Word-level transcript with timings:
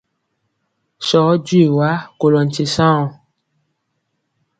Sɔɔ 1.07 1.31
jwi 1.45 1.61
wa 1.77 1.89
kolɔ 2.19 2.39
nkye 2.45 2.65
saŋ 2.75 2.93
wɔ. 3.01 3.07